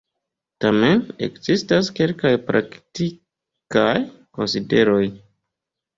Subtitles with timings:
[0.63, 3.95] Tamen ekzistas kelkaj praktikaj
[4.39, 5.03] konsideroj.